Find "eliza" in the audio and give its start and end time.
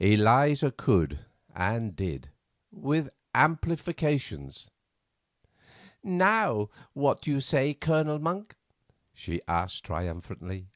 0.00-0.70